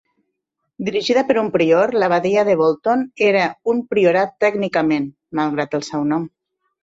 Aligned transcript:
Dirigida 0.85 1.23
per 1.27 1.35
un 1.41 1.49
prior, 1.57 1.93
l'Abadia 2.03 2.45
de 2.47 2.55
Bolton 2.61 3.03
era 3.27 3.43
un 3.75 3.83
priorat 3.93 4.35
tècnicament, 4.47 5.05
malgrat 5.41 5.77
el 5.81 5.85
seu 5.93 6.09
nom. 6.15 6.27